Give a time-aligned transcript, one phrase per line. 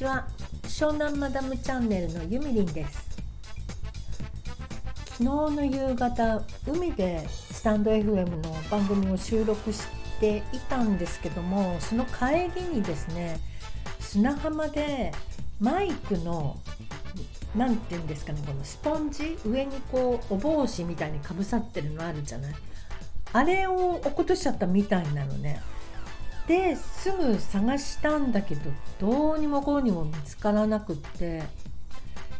[0.00, 0.26] ちは
[0.62, 3.10] 湘南マダムチャンネルのゆみりんです。
[5.04, 9.82] 昨日の夕方海でスタンド FM の番組を収録し
[10.18, 13.40] ていたんですけどもその帰りにですね
[13.98, 15.12] 砂浜で
[15.60, 16.58] マイクの
[17.54, 22.54] 何て言うんですかねこのスポンジ上にこうお帽子みたいにかぶさってるのあるじゃない？
[23.34, 25.60] あれを落っことしちゃったみたいなのね。
[26.50, 31.44] ですぐ探したんだけどどうにもこうにも見つからなくって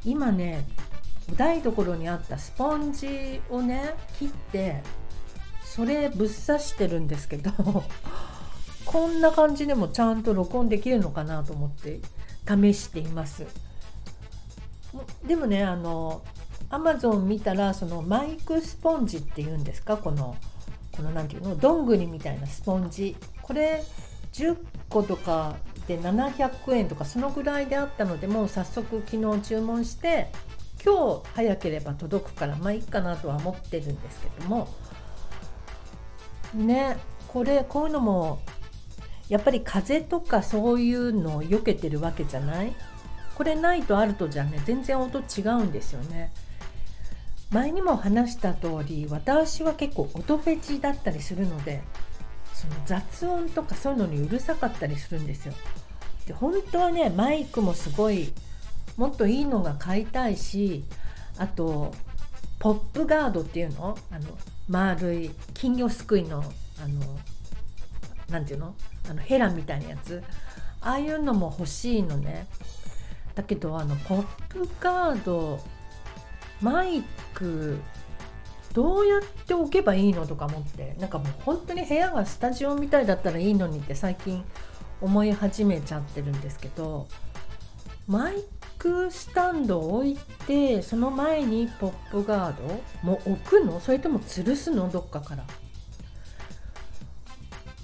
[0.04, 0.66] 今ね
[1.30, 4.82] お台所にあったスポンジをね切って
[5.62, 7.52] それぶっ刺してるんですけど
[8.84, 12.00] こんな感じでもちゃんと録音できるのかなと思って
[12.48, 13.46] 試しています。
[15.24, 16.22] でもねあの
[16.68, 20.34] アマゾン見たらそのマイクスポンジっていうんですかこの
[21.00, 23.16] この何て言うのどんぐりみたいなスポンジ。
[23.40, 23.82] これ
[24.34, 24.56] 10
[24.90, 25.56] 個とか
[25.88, 30.30] で700円とかそのぐらいであったのでもう早速昨日注文して
[30.84, 34.68] 今日早ければ届くからまあいいかなとは思ってるんですけども。
[36.54, 38.40] ねこれこういうのも
[39.28, 42.74] やっぱり風邪とかそういうのを避けてるわけじゃない？
[43.36, 46.32] これないとあるとじゃね全然音違うんですよね。
[47.50, 51.82] 前にも話した通り私は結構音フェチだったりするので
[52.54, 55.54] その雑音とかそういうのにうるさかったりするんですよ。
[56.26, 58.32] で本当はねマイクもすごい
[58.96, 60.84] もっといいのが買いたいし
[61.38, 61.94] あと
[62.58, 63.96] ポップガードっていうの？
[64.12, 64.26] あの
[64.68, 67.18] 丸い金魚すくいのあの
[68.28, 68.74] 何て言うの？
[69.08, 70.22] あのヘラみたいなやつ。
[70.82, 72.46] ああいうのも欲しいのね。
[73.34, 75.60] だけどあのポップガード
[76.60, 77.02] マイ
[77.34, 77.78] ク
[78.72, 84.44] どうやって置けばいいのとか思ってなんかもう本当に部屋がスタジオみたいだったらいいのにって最近
[85.00, 87.08] 思い始めちゃってるんですけど
[88.06, 88.34] マイ
[88.78, 90.16] クスタンドを置い
[90.46, 93.80] てその前にポップガードも置くの？
[93.80, 94.90] それとも吊るすの？
[94.90, 95.44] どっかから。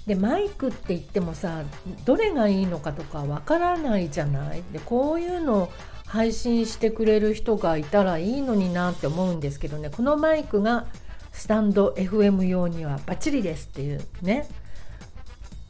[0.05, 1.63] でマイクって言ってもさ
[2.05, 4.63] どれがいいのかとかわからないじゃない？
[4.71, 5.69] でこういうの
[6.07, 9.89] 配信してくれる人がいたらいいのになって思うんですけどね。
[9.89, 10.85] このマイクが
[11.33, 14.47] スタンド FM 用にはバッチリですっていうね。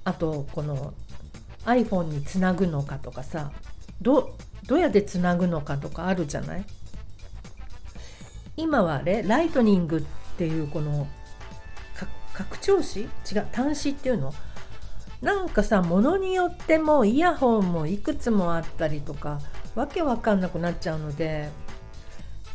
[0.03, 0.93] あとこの
[1.65, 3.51] iPhone につなぐのかとかさ
[4.01, 4.37] ど
[4.67, 6.65] どうやってつなぐのかとかあるじゃない？
[8.55, 9.23] 今はあれ？
[9.23, 10.01] ライトニングっ
[10.37, 11.07] ていうこの
[12.33, 13.01] 拡張子？
[13.01, 13.05] 違
[13.39, 14.33] う端子っていうの？
[15.21, 19.41] なんかさものによってもイヤホンもいくつもあったりとか
[19.77, 21.49] わけわかんなくなっちゃうので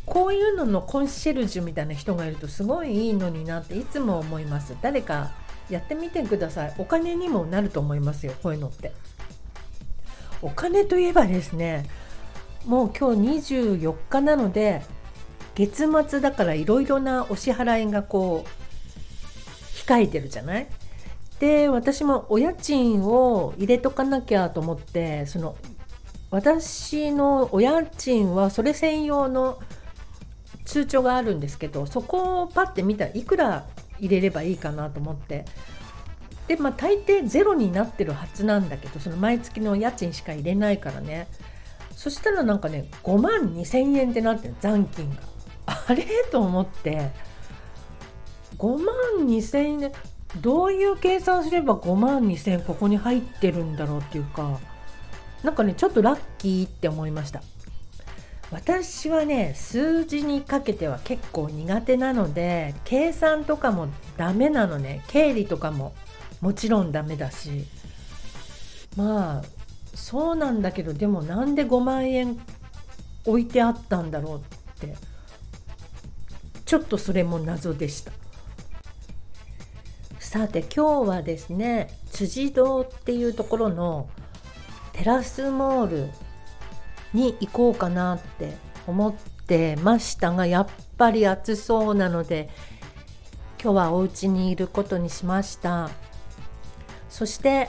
[0.04, 4.76] こういうののコンシェルジュみたいな人がいるとすごいいいのになっていつも思います。
[4.82, 5.30] 誰か
[5.70, 6.74] やってみてください。
[6.78, 8.92] お金にもなると思いますよこういうのって。
[10.42, 11.88] お金といえばですね
[12.66, 14.82] もう今日24日なので
[15.54, 20.66] 月末だからいろいろなお支払いがこう控えてるじゃない？
[21.38, 25.56] で私もお家賃を入れとかなきゃと思ってその
[26.32, 29.60] 私のお家賃はそれ専用の
[30.65, 33.66] 通帳があるんですけどそこをパッて見たらいくら
[33.98, 35.44] 入れればいいかなと思って。
[36.48, 41.28] でまあ大抵ゼロになってるはずなんだけどその毎月の家賃しか入れないからね。
[41.94, 45.16] そしたらなんかね5万2,000円ってなってる残金が。
[45.66, 46.04] あれ？
[46.31, 47.10] と思って。
[48.56, 49.93] 5万2,000円？
[50.41, 54.59] どういう計算すれば5万2,000ここに入ってるんだろうっていうか。
[55.42, 57.42] なんかねちょっとラッキーって思いました。
[58.50, 65.02] 私はね数字にかけては結構苦手なので計算とかもダメなのね。
[65.08, 65.94] 経理とかも
[66.41, 67.64] もちろんダメだし。
[68.97, 69.42] まあ
[69.94, 72.38] そうなんだけどでもなんで5万円
[73.25, 74.41] 置いてあったんだろうっ
[74.81, 74.97] て
[76.66, 78.12] ちょっとそれも謎でした。
[80.19, 84.08] さて今日はですね辻堂っていうところの
[84.92, 86.10] テラスモール
[87.12, 88.56] に行こうかなって
[88.86, 89.14] 思っ
[89.46, 92.48] てましたがやっぱり暑そうなので
[93.62, 95.90] 今日はお家にいることにしました。
[97.08, 97.68] そして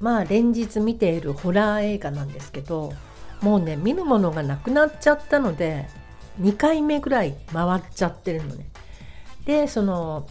[0.00, 2.92] まあ連日見ているホラー映画なんですけど
[3.40, 5.88] もうね見るものがなくなっちゃったので
[6.40, 8.66] 2回目ぐらい回っちゃってるのね。
[9.44, 10.26] でその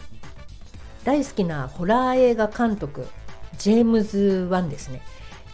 [1.04, 3.06] 大好きなホラー映画監督
[3.58, 5.00] ジェームズ・ワンですね。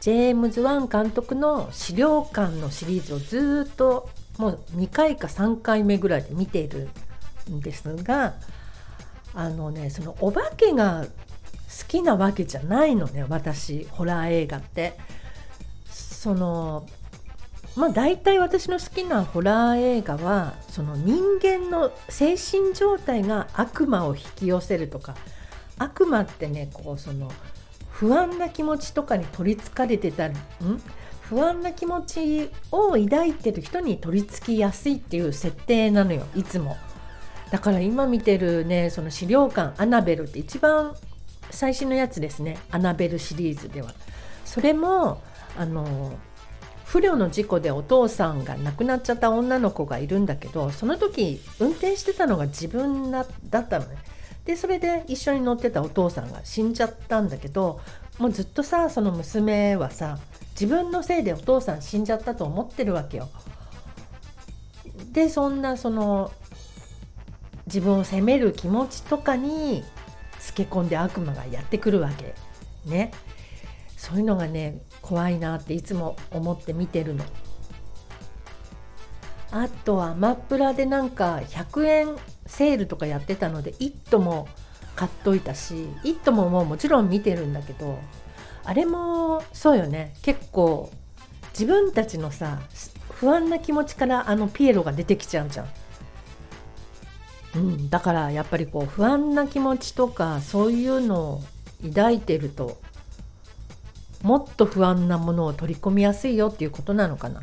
[0.03, 6.89] ジェームズ・ワン監督の死霊館のシリーズをずっともう2回か3回目ぐらいで見ている
[7.49, 8.35] んですが
[9.33, 14.99] あのねそのお化けが好きなわけじゃないのね私ホラー映画って。
[16.23, 16.87] その
[17.75, 25.17] まあ大体私の好きなホラー映画はその人間の精神状態が悪魔を引き寄せるとか
[25.79, 27.33] 悪魔ってねこうその
[28.03, 30.39] 不安な気持ちとかに取りつかれてたりん？
[31.21, 36.77] 不安な気持ちを抱いてる人に取り付きやすいっていう設定なのよいつも。
[37.53, 40.97] だから今見てるねその資料館アナベルって一番
[41.51, 42.59] 最新のやつですね。
[42.73, 43.95] アナベルシリーズでは。
[44.45, 45.23] それも
[45.57, 46.19] あの
[46.85, 53.27] 不慮の事故でお父さんが亡くなっちゃった女の子がいるんだけどその時運転してたのが自分だっ
[53.69, 53.97] たのね。
[54.45, 57.81] でそれで一緒に乗ってたお父さんが死んじゃったんだけど
[58.19, 60.19] もうずっとさその娘はさ
[60.53, 63.29] 自分のせいでお父さん死んじゃったと思ってるわけよ。
[65.13, 66.33] でそんなその
[67.67, 69.85] 自分を責める気持ちとかに
[70.39, 72.35] つけ込んで悪魔がやってくるわけ
[72.85, 73.13] ね
[73.97, 77.25] そういうのがね怖いなっていつも思って見てるの。
[79.53, 82.09] あとはアマプラでなんか100円
[82.53, 84.47] セールとかやってたので「イット!」も
[84.95, 87.99] 買っといたし「イット!」ももうもちろん見てるんだけど
[88.65, 90.91] あれもそうよね結構
[91.53, 92.61] 自分たちのさ
[93.09, 95.69] 不安な気持ちからあのピエロが出てきちゃうじゃん。
[97.55, 101.43] うん、だからやっぱりこう不安な気持ちとかそういうのを
[101.83, 102.79] 抱いてると
[104.23, 107.43] もっと不安なものを取り込みやすいよっていうことなのかな。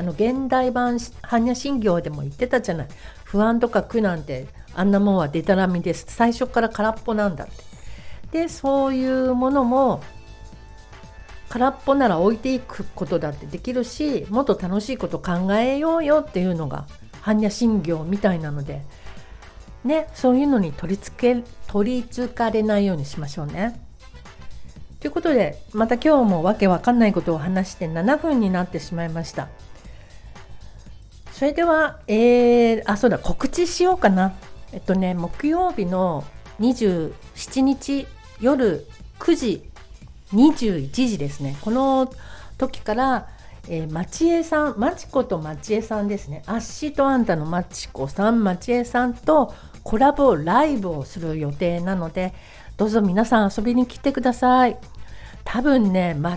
[0.00, 2.88] あの現代版般若心経でも言ってたじゃない
[3.22, 10.02] 不安とか苦なんてあんなもんはデタラミです最初から空っぽなんだってでそういうものも
[11.50, 16.86] 空っぽなら置いていくことだってできるしもっと楽しいこと考えようよっていうのが
[17.20, 18.80] 般若心経みたいなので
[19.84, 23.78] ねそういうのに取り付け取りつかれないようにしましょうね。
[24.98, 29.48] ということでまた今日もわけわかんないことを話して7分になってしまいました。
[31.40, 34.34] それでは、えー、あそうだ告知しようかな。
[34.74, 36.22] えっとね木曜日の
[36.58, 38.06] 27日
[38.42, 38.86] 夜
[39.18, 39.70] 9時
[40.34, 41.56] 21時ですね。
[41.62, 42.12] この
[42.58, 43.28] 時から、
[43.70, 46.42] えー、町江さんまちこと町江さんですね。
[46.44, 52.34] あっしとあんたのまちこさん町江さんとコラボライブをする予定なので
[52.76, 54.76] どうぞ皆さん遊びに来てください。
[55.44, 56.36] 多分ねま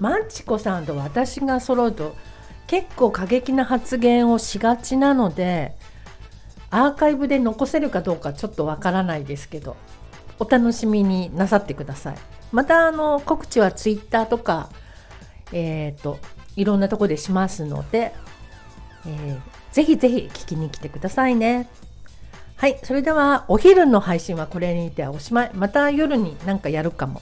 [0.00, 2.16] マチコさんと私が揃うと
[2.70, 5.74] 結構過激な発言をしがちなので
[6.70, 9.76] アーカイブで残せるかどうかちょっとわからないですけど
[10.38, 12.16] お楽しみになさってください。
[12.52, 14.70] またあの告知はツイッターとか
[15.52, 16.20] えっ、ー、と
[16.54, 18.14] いろんなとこでしますので、
[19.04, 19.40] えー、
[19.72, 21.68] ぜひぜひ聞きに来てくださいね。
[22.56, 25.50] はいそれではお昼の配信はこれにておしまい。
[25.54, 27.20] また夜になんかやるかも。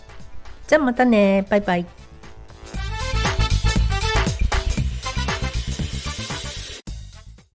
[0.66, 1.46] じゃあまたね。
[1.48, 1.86] バイバイ。